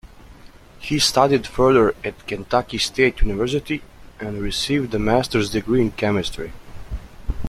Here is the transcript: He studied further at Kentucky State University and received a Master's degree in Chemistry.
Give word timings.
He 0.79 0.97
studied 0.97 1.45
further 1.45 1.93
at 2.03 2.25
Kentucky 2.25 2.79
State 2.79 3.21
University 3.21 3.83
and 4.19 4.41
received 4.41 4.95
a 4.95 4.97
Master's 4.97 5.51
degree 5.51 5.81
in 5.81 5.91
Chemistry. 5.91 6.53